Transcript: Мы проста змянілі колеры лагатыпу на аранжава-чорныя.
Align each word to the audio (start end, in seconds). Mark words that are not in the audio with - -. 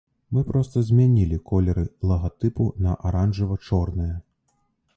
Мы 0.35 0.41
проста 0.51 0.81
змянілі 0.87 1.37
колеры 1.51 1.83
лагатыпу 2.11 2.67
на 2.87 2.97
аранжава-чорныя. 3.11 4.15